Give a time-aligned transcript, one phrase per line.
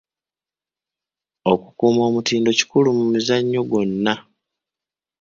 [1.51, 4.13] Okukuuma omutindo kikulu mu muzannyo gwonna.